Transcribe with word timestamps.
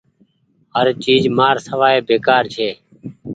هر 0.75 0.87
چئيز 1.03 1.23
مآر 1.37 1.57
سوائي 1.67 1.99
بيڪآر 2.09 2.43
ڇي۔ 2.55 2.69